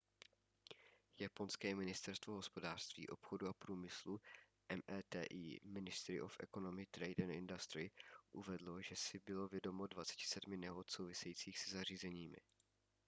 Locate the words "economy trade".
6.39-7.23